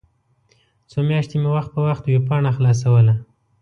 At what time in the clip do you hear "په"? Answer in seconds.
1.75-1.81